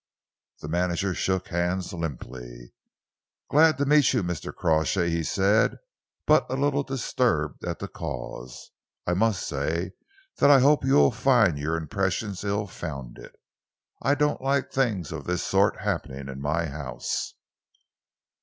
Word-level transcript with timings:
The 0.61 0.67
manager 0.67 1.13
shook 1.13 1.49
hands 1.49 1.93
limply. 1.93 2.73
"Glad 3.51 3.77
to 3.77 3.85
meet 3.85 4.13
you, 4.13 4.23
Mr. 4.23 4.51
Crawshay," 4.51 5.11
he 5.11 5.23
said, 5.23 5.77
"but 6.25 6.47
a 6.49 6.55
little 6.55 6.81
disturbed 6.81 7.63
at 7.63 7.77
the 7.77 7.87
cause. 7.87 8.71
I 9.05 9.13
must 9.13 9.47
say 9.47 9.91
that 10.37 10.49
I 10.49 10.59
hope 10.59 10.83
you 10.83 10.95
will 10.95 11.11
find 11.11 11.59
your 11.59 11.77
impressions 11.77 12.43
ill 12.43 12.65
founded. 12.65 13.35
I 14.01 14.15
don't 14.15 14.41
like 14.41 14.71
things 14.71 15.11
of 15.11 15.25
this 15.25 15.43
sort 15.43 15.81
happening 15.81 16.29
in 16.29 16.41
my 16.41 16.65
house." 16.65 17.35